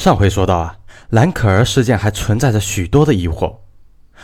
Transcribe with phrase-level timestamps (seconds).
[0.00, 0.78] 上回说到啊，
[1.10, 3.54] 兰可儿事件还存在着许多的疑惑。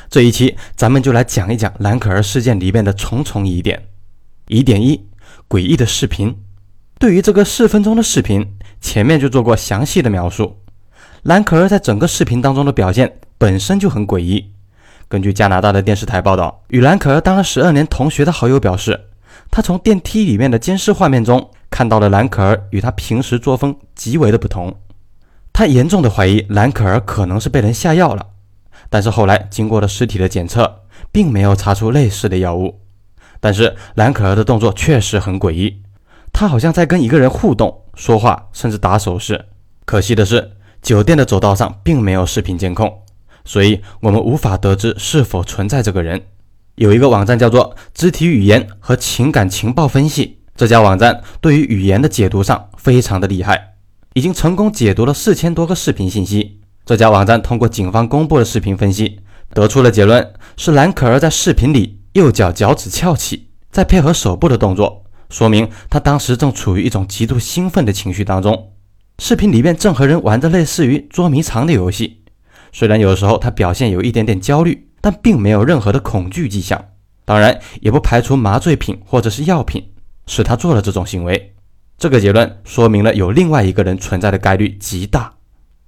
[0.08, 3.88] 这一期咱们就来讲一讲兰可儿事件里面的重重疑点。
[4.48, 5.06] 疑点一：
[5.46, 6.34] 诡异的视频。
[6.98, 10.62] 对于这个四分钟的视频，前面就做过详细的描述。
[11.24, 14.52] 兰可儿在整个视频当中的表现本身就很诡异。
[15.08, 19.08] 根据加拿大的电视台报道，与兰可儿当了十二年同学的好友表示，
[19.50, 24.74] 他从电梯里面的监视画面中看到了兰可儿与他平时作风极为的不同。
[25.58, 28.26] 他严重的怀疑兰可儿可能是被人下药了，
[28.90, 32.82] 但是后来经过了尸体的检测，并没有查出类似的药物。
[33.40, 35.80] 但是兰可儿的动作确实很诡异，
[36.30, 39.46] 她好像在跟一个人互动、说话，甚至打手势。
[39.86, 42.92] 可惜的是，酒店的走道上并没有视频监控，
[43.46, 46.20] 所以我们无法得知是否存在这个人。
[46.74, 53.75] 有一个网站叫做“肢体语言和情感情报分析”，这家网站对于语言的解读上非常的厉害。
[54.16, 56.62] 已经成功解读了四千多个视频信息。
[56.86, 59.20] 这家网站通过警方公布的视频分析，
[59.52, 68.72] 得出了结论：是蓝可儿在视频里右脚脚趾翘起，再配合手部的动作，说明她当时正处于一种极度兴奋的情绪当中。
[69.18, 72.22] 视频里面正和人玩着类似于捉迷藏的游戏，
[72.72, 76.82] 虽然有时候她表现有一点点焦虑，但并没有任何的恐惧迹象。
[77.26, 79.90] 当然，也不排除麻醉品或者是药品
[80.26, 81.52] 使她做了这种行为。
[81.98, 85.32] 这个结论说明了有另外一个人存在的概率极大。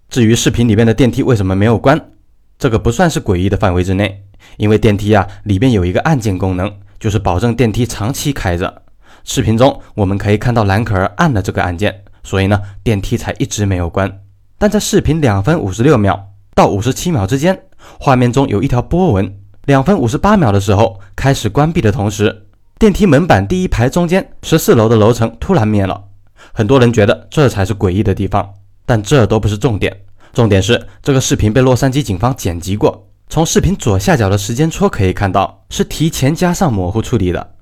[0.09, 2.13] 至于视频里面的电梯为什么没有关，
[2.59, 4.25] 这个不算是诡异的范围之内，
[4.57, 8.83] 因为电梯啊里边有一个按键功能，就是保证电梯长期开着。
[9.23, 14.23] 视频中我们可以看到蓝可儿按了这个按键，所以呢电梯才一直没有关。
[14.57, 17.65] 但在视频两分五十六秒到五十七秒之间，
[18.01, 22.47] 画面中有一条波纹，两分五十八秒的时候开始关闭的同时。
[22.79, 26.05] 电梯门板第一排中间十四楼的楼层突然灭了，
[26.53, 28.55] 很多人觉得这才是诡异的地方，
[28.87, 30.05] 但这都不是重点。
[30.33, 37.55] 重点是这个视频被洛杉矶警方剪辑过，从视频左下角的时间戳可以看到是提前加上模糊处理的。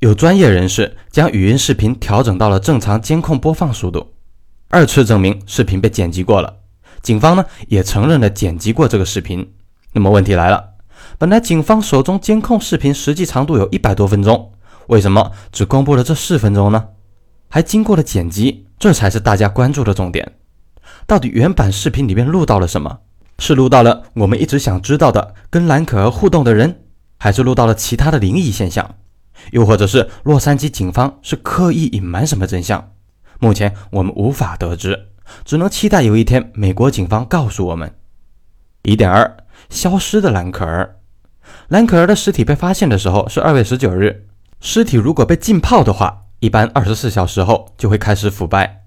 [0.00, 4.04] 有专业人士将语音视频调整到了正常监控播放速度，
[4.70, 6.52] 二次证明视频被剪辑过了。
[7.00, 9.52] 警方呢也承认了剪辑过这个视频。
[9.92, 10.70] 那么问题来了，
[11.16, 14.50] 本来警方手中监控视频实际长度有一百多分钟。
[14.88, 16.88] 为什么只公布了这四分钟呢？
[17.48, 20.32] 还经过了剪辑，这才是大家关注的重点。
[21.06, 22.98] 到底原版视频里面录到了什么？
[23.38, 26.82] 是录到了我们一直想知道的跟兰可儿互动的人，
[27.18, 28.94] 还是录到了其他的灵异现象？
[29.50, 32.92] 又或者是洛杉矶警方是刻意隐瞒什么真相？
[33.40, 35.08] 目前我们无法得知，
[35.44, 37.94] 只能期待有一天美国警方告诉我们。
[38.82, 39.36] 疑点二：
[39.68, 40.96] 消失的兰可儿。
[41.68, 44.26] 兰可儿的尸体被发现的时候是二月十九日。
[44.66, 48.84] 尸体如果被浸泡的话，一般二十四小时后就会开始腐败，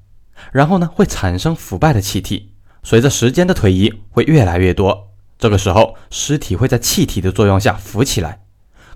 [0.51, 5.11] 然后呢会产生腐败的气体，随着时间的推移会越来越多。
[5.37, 8.41] 这个时候尸体会在气体的作用下浮起来。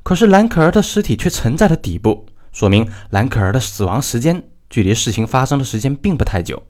[0.02, 6.64] 可是兰可儿的尸体却沉在了底部，说明兰可儿的死亡时间距离事情发生的时间并不太久。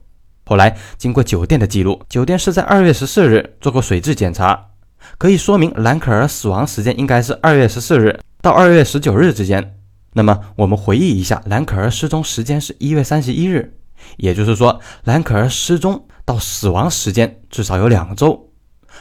[0.44, 4.72] 后来经过酒店的记录，酒店是在二月十四日做过水质检查，
[5.16, 9.78] 可以说明兰可儿死亡时间应该是二月十四日到二月十九日之间。
[10.14, 13.78] 那么我们回忆一下，兰可儿失踪时间是一月三十一日，
[14.18, 18.50] 也就是说，兰可儿失踪到死亡时间至少有两周。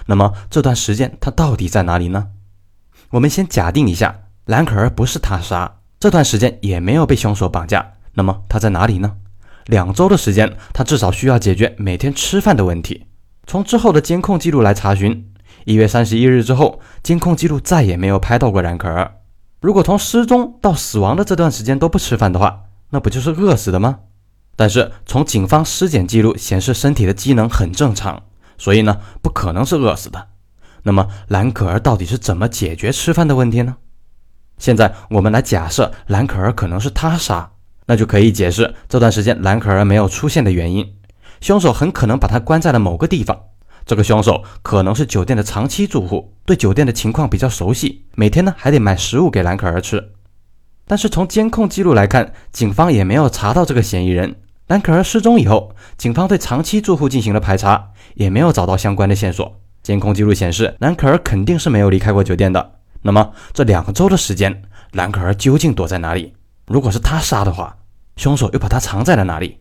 [0.06, 2.30] 那么这段时间她到底在哪里呢？
[3.10, 9.18] 我们先假定一下，兰可儿不是他杀，这段时间也没有被凶手绑架，那么她在哪里呢？
[9.66, 13.08] 两周的时间，她至少需要解决每天吃饭的问题。
[13.46, 15.30] 从之后的监控记录来查询，
[15.66, 19.16] 一月三十一日之后，监控记录再也没有拍到过兰可儿。
[19.62, 24.00] 如果从失踪到死亡的这段时间都不吃饭的话，那不就是饿死的吗？
[24.56, 28.24] 但是从警方尸检记录显示，身体的机能很正常，
[28.58, 30.30] 所以呢，不可能是饿死的。
[30.82, 33.78] 那么蓝可儿到底是怎么解决吃饭的问题呢？
[34.58, 37.52] 现在我们来假设蓝可儿可能是他杀，
[37.86, 40.96] 那就可以解释这段时间蓝可儿没有出现的原因。
[41.40, 43.40] 凶手很可能把他关在了某个地方。
[43.92, 50.14] 这个凶手可能是酒店的长期住户，对酒店的情况比较熟悉，每天呢还得买食物给兰可儿吃。
[50.88, 54.38] 但是从监控记录来看，警方也没有查到这个嫌疑人。
[54.68, 59.60] 兰可儿失踪以后，警方对长期住户进行了排查，也没有找到相关的线索。
[59.84, 62.80] 监控记录显示，兰可儿肯定是没有离开过酒店的。
[63.02, 64.64] 那么这两周的时间，
[64.94, 66.32] 兰可儿究竟躲在哪里？
[66.66, 67.76] 如果是他杀的话，
[68.16, 69.58] 凶手又把他藏在了哪里？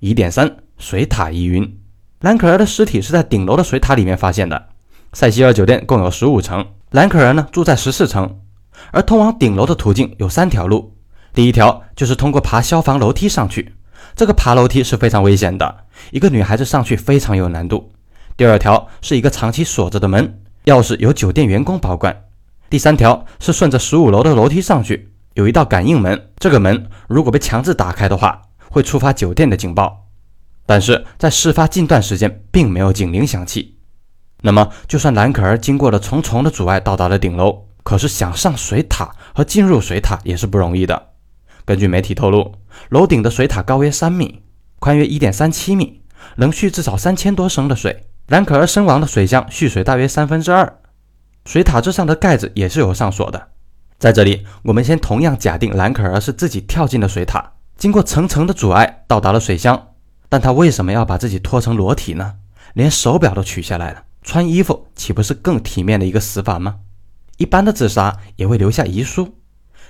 [0.00, 1.78] 疑点三：水塔疑云。
[2.20, 4.70] 兰可儿的尸体是在顶楼的水塔里面发现的。
[5.12, 8.40] 塞西尔酒店共有十五层，兰可儿呢住在十四层，
[8.90, 10.96] 而通往顶楼的途径有三条路。
[11.32, 13.76] 第一条就是通过爬消防楼梯上去，
[14.16, 17.88] 这个爬楼梯是非常危险的，一个女孩子上去非常有难度；
[18.36, 22.12] 第二条是一个长期锁着的门，钥匙由酒店员工保管；
[22.68, 30.07] 第三条是顺着十五楼的楼梯上去，有一道感应门，这个门如果被强制打开的话，会触发酒店的警报。
[30.68, 33.78] 但是在事发近段时间，并没有警铃响起。
[34.42, 41.08] 那么，就算蓝可儿经过了重重的阻碍到达了顶楼，可是想上水塔和进入水塔也是不容易的。
[41.64, 42.54] 根据媒体透露，
[42.90, 44.42] 楼顶的水塔高约三米，
[44.78, 46.02] 宽约一点三七米，
[46.36, 48.04] 能蓄至少三千多升的水。
[48.26, 50.80] 蓝可儿身亡的水箱蓄水大约三分之二。
[51.46, 53.48] 水塔之上的盖子也是有上锁的。
[53.98, 59.87] 在这里，我们先同样假定蓝可儿是自己跳进了水塔，经过层层的阻碍到达了水箱。
[60.28, 62.34] 但他为什么要把自己脱成裸体呢？
[62.74, 66.80] 连手表都取下来了，穿衣服岂不是更体面的一个死法吗？
[67.38, 69.36] 一般的自杀也会留下遗书。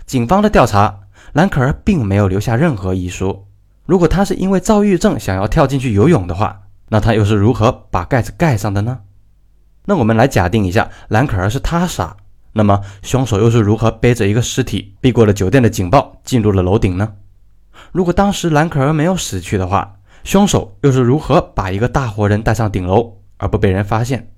[0.06, 1.00] 警方的调查，
[1.32, 3.46] 兰可儿并没有留下任何遗书。
[3.84, 9.00] 如果他是因为躁郁症想要跳进去游泳的话，那他又是如何把盖子盖上的呢？
[9.86, 12.16] 那我们来假定一下，兰可儿是他杀，
[12.52, 17.14] 那么凶手又是如何背着一个尸体避过了酒店的警报，进入了楼顶呢？
[17.92, 19.97] 如果当时兰可儿没有死去的话，
[20.28, 24.30] 凶手又是如何把一个大活人带上顶楼而不被人发现？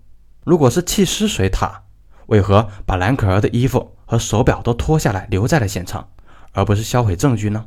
[0.44, 1.82] 如果是弃尸水塔，
[2.26, 6.10] 为何把蓝可儿的衣服和手表都脱下来留在了现场，
[6.52, 7.66] 而不是销毁证据呢？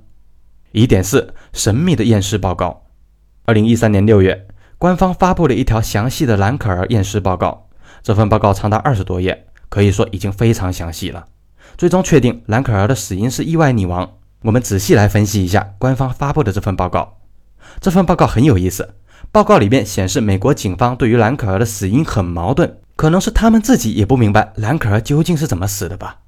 [0.72, 2.86] 疑点四：神秘的验尸报告。
[3.44, 4.48] 二零一三年六月，
[4.78, 7.68] 官方发布了一条详细的蓝可儿验尸报告。
[8.02, 11.28] 这份报告长达二十多页，可以说已经非常详细了。
[11.78, 14.10] 最终确定蓝可儿的死因是意外溺亡。
[14.44, 17.18] 我们仔细来分析一下官方发布的这份报告。
[17.80, 18.96] 这份报告很有意思。
[19.32, 26.20] 报告里面显示，美国警方对于兰可儿的死因很矛盾，可能是他们自己也不明白兰可儿究竟是怎么死的吧。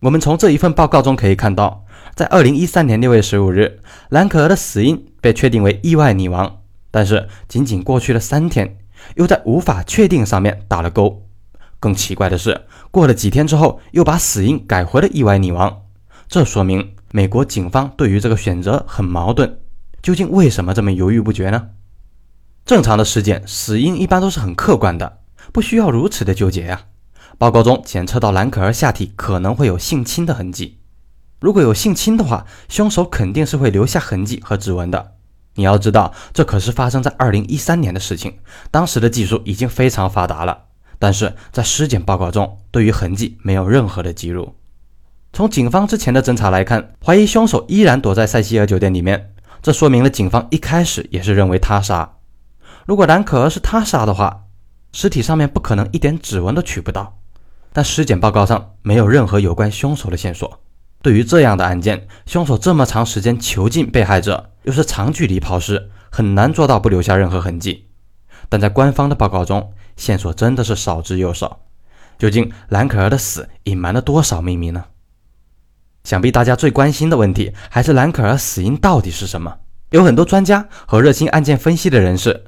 [0.00, 1.84] 我们从这一份报告中可以看到，
[2.14, 6.60] 在二零一三年六月十五日，兰可儿的死因被确定为意外溺亡，
[6.90, 8.76] 但是仅仅过去了三天，
[9.16, 11.22] 又在无法确定上面打了勾。
[11.80, 15.82] 更奇怪的是，过了几天之后，又把死因改回了意外溺亡，
[16.28, 19.58] 这说明美国警方对于这个选择很矛盾。
[20.04, 21.70] 究竟为什么这么犹豫不决呢？
[22.66, 25.20] 正常的尸检死因一般都是很客观的，
[25.50, 26.82] 不需要如此的纠结呀。
[27.38, 30.76] 报告中检测到蓝可儿下体可能会有性侵的痕迹，
[31.40, 35.14] 如果有性侵的话，凶手肯定是会留下痕迹和指纹的。
[35.54, 38.34] 你要知道，这可是发生在二零一三年的事情，
[38.70, 40.64] 当时的技术已经非常发达了，
[40.98, 44.54] 但是在尸检报告中对于痕迹没有任何的记录。
[45.32, 49.30] 从警方之前的侦查来看，怀疑凶手依然躲在塞西尔酒店里面。
[49.64, 52.16] 这说明了警方一开始也是认为他杀。
[52.84, 54.44] 如果蓝可儿是他杀的话，
[54.92, 57.18] 尸体上面不可能一点指纹都取不到。
[57.72, 60.60] 但尸检报告上没有任何有关凶手的线索。
[61.00, 67.88] 对于这样的案件，凶手这么长时间囚禁被害者，又是长距离抛尸，很难做到不留下任何痕迹。
[68.50, 71.60] 但在官方的报告中，线索真的是少之又少。
[72.18, 74.84] 究竟蓝可儿的死隐瞒了多少秘密呢？
[76.04, 79.56] 想必大家最关心的问题还是兰可儿死因到底是什么？
[79.90, 82.44] 有很多专家和热心案件分析的人士，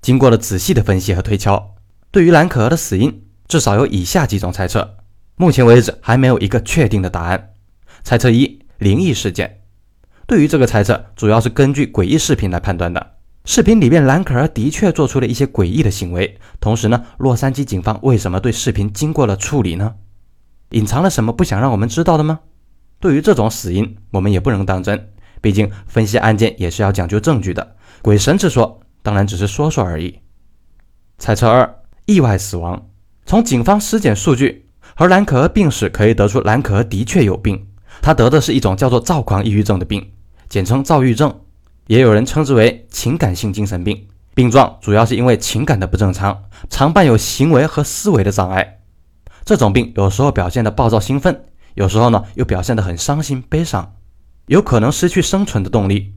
[0.00, 1.74] 经过了仔细的分析和推敲，
[2.12, 4.96] 对于兰可儿的死因，至少有以下几种猜测。
[5.34, 7.50] 目前为止还没有一个确定的答案。
[8.04, 9.62] 猜测一：灵异事件。
[10.26, 13.14] 对于这个猜测，主要是根据诡异视频来判断的。
[13.44, 16.38] 视频里面兰可儿的确做出了一些诡异的行为。
[16.60, 19.94] 同时呢，洛杉矶警方为什么对视频经过了处理呢？
[20.70, 22.40] 隐藏了什么不想让我们知道的吗？
[23.00, 25.08] 对于这种死因，我们也不能当真，
[25.40, 27.76] 毕竟分析案件也是要讲究证据的。
[28.02, 30.20] 鬼神之说当然只是说说而已。
[31.18, 32.88] 猜测二：意外死亡。
[33.24, 37.66] 从警方尸检数据和兰可儿病史可以得出，兰可儿的确有病，
[38.02, 40.12] 她得的是一种叫做躁狂抑郁症的病，
[40.48, 41.40] 简称躁郁症，
[41.86, 44.06] 也有人称之为情感性精神病。
[44.34, 48.80] 病状主要是因为情感的不正常，常伴有行为和思维的障碍。
[49.44, 51.44] 这种病有时候表现的暴躁兴奋。
[51.74, 53.96] 有时候呢，又表现得很伤心悲伤，
[54.46, 56.14] 有可能失去生存的动力，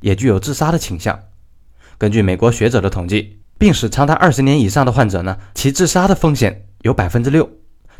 [0.00, 1.18] 也具有自杀的倾向。
[1.96, 7.48] 根据美国学者的统计，病史长达二十年以上的患者呢，其自杀的风险有百分之六，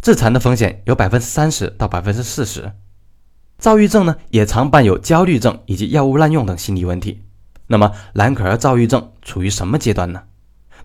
[0.00, 2.72] 自残的风险有百分之三十到百分之四十。
[3.58, 7.24] 躁郁症呢，也常伴有焦虑症以及药物滥用等心理问题。
[7.66, 10.22] 那么，兰可儿躁郁症处于什么阶段呢？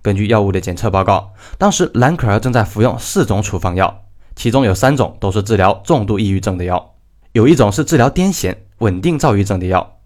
[0.02, 4.03] 根据药物的检测报告，当时兰可儿正在服用四种处方药。
[4.36, 6.96] 其中有三种都是治疗重度抑郁症的药，
[7.32, 10.00] 有一种是治疗癫痫、稳定躁郁症的药。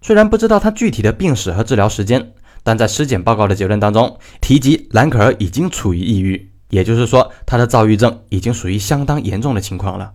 [0.00, 10.12] 虽然不知道他具体的病史和治疗时间，但在尸检报告的结论当中提及兰可儿已经处于抑郁，也就是说他的躁郁症已经属于相当严重的情况了。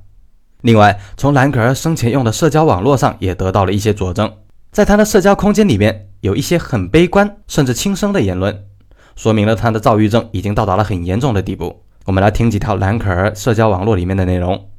[0.61, 4.31] 另外，从兰可儿生前用的社交网络上也得到了一些佐证，
[4.71, 8.65] 在他的社交空间里面有一些很悲观甚至轻生的言论，
[9.15, 11.83] 说明了他的躁郁症已经到达了很严重的地步。
[12.05, 14.71] 我们来听几条兰可儿社交网络里面的内容，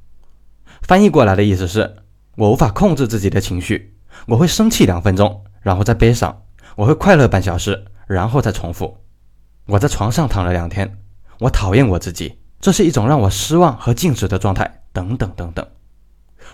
[0.83, 1.97] 翻译过来的意思是：
[2.37, 3.95] 我无法控制自己的情绪，
[4.27, 6.33] 我会生气两分钟，然后再悲伤；
[6.77, 8.97] 我会快乐半小时，然后再重复。
[9.67, 10.99] 我在床上躺了两天，
[11.39, 15.65] 我讨厌我自己，这是一种让我失望和静止的状态，等等等等。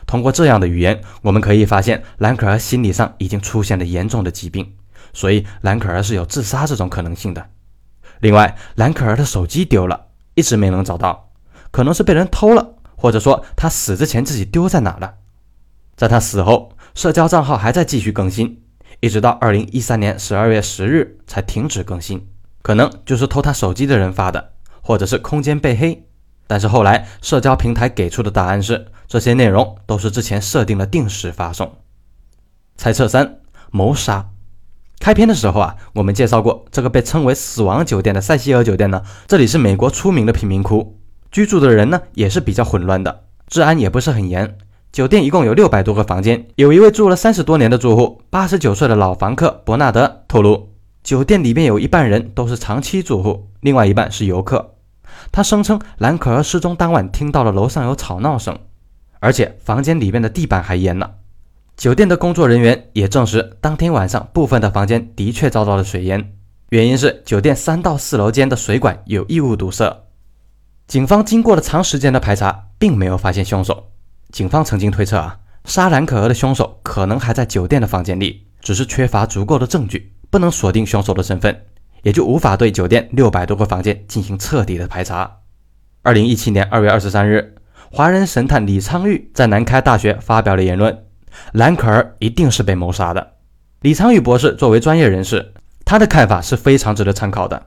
[0.06, 4.74] 通过这样的语言，我们可以发现兰可儿心理上已经出现了严重的疾病，
[5.14, 7.48] 所以兰可儿是有自杀这种可能性的。
[8.20, 10.05] 另外，兰可儿的手机丢了，
[10.36, 11.32] 一直没能找到，
[11.72, 15.14] 可能是被人偷了，或者说他死之前自己丢在哪了。
[15.96, 18.62] 在他死后，社交账号还在继续更新，
[19.00, 22.28] 一直到二零一三年十二月十日才停止更新，
[22.62, 26.06] 可能就是偷他手机的人发的，或者是空间被黑。
[26.46, 28.92] 但是后来社交平台给出的答案是。
[29.08, 31.76] 这些内容都是之前设定的定时发送。
[32.76, 33.38] 猜测三：
[33.70, 34.30] 谋杀。
[34.98, 39.02] 开篇的时候啊，我们介绍过这个被称为“死亡酒店”的塞西尔酒店呢。
[39.26, 40.98] 这里是美国出名的贫民窟，
[41.30, 44.58] 居住的人呢也是比较混乱的，治安也不是很严。
[44.90, 46.46] 酒店一共有六百多个房间。
[46.56, 50.70] 有一位住了三十多年的住户，八十九岁的老房客伯纳德透露，
[51.04, 54.74] 酒店里面有一半人都是长期住户，另外一半是游客。
[55.30, 58.58] 他声称，兰可儿失踪当晚听到了楼上有吵闹声。
[59.20, 61.14] 而且房间里面的地板还淹了。
[61.76, 66.32] 酒店的工作人员也证实，当天晚上部分的房间的确遭到了水淹，
[66.70, 70.04] 原因是酒店三到四楼间的水管有异物堵塞。
[70.86, 73.90] 警方经过了长时间的排查，并没有发现凶手。
[74.32, 81.64] 警方曾经推测啊，杀兰可儿的凶手可能还在酒店的房间里，只是缺乏足够的证据，不能锁定凶手的身份，
[82.02, 85.40] 也就无法对酒店六百多个房间进行彻底的排查。
[86.00, 87.54] 二零一七年二月二十三日。
[87.92, 91.05] 华人神探李昌钰在南开大学发表了言论：
[91.52, 93.34] 兰可儿一定是被谋杀的。
[93.80, 95.52] 李昌钰博士作为专业人士，
[95.84, 97.62] 他的看法是非常值得参考的。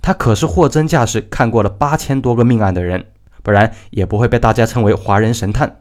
[0.00, 3.04] 他可是货真价实看过了八千多个命案的人，
[3.42, 5.80] 不然也不会被大家称为华人神探。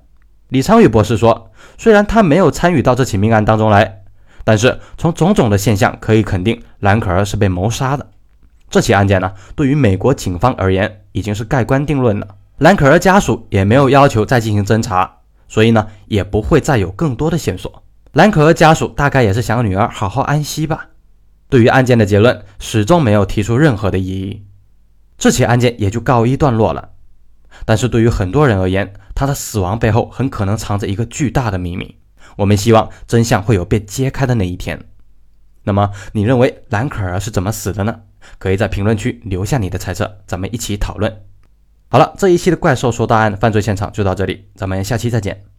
[0.49, 4.03] 李昌钰博士说，虽然他没有参与到这起命案当中来，
[4.43, 8.05] 但是从种种的现象可以肯定，兰可儿是被谋杀的。
[8.69, 12.27] 这起案件呢，对于美国警方而言，已经是盖棺定论了。
[12.57, 15.19] 兰可儿家属也没有要求再进行侦查，
[15.51, 17.83] 所以呢，也不会再有更多的线索。
[18.13, 20.87] 兰可儿家属大概也是想女儿好好安息吧。
[21.49, 24.45] 对于案件的结论，始终没有提出任何的异议，
[25.17, 26.91] 这起案件也就告一段落了。
[27.65, 31.97] 但是对于很多人而言，他的死亡背后很可能藏着一个巨大的秘密。
[32.37, 34.81] 我们希望真相会有被揭开的那一天。
[35.63, 37.99] 那么，你认为兰可儿是怎么死的呢？
[38.39, 41.23] 可以在评论区留下你的猜测，咱们一起讨论。
[41.91, 45.50] 好了，这一期的怪兽说大案犯罪现场就到这里，咱们下期再见。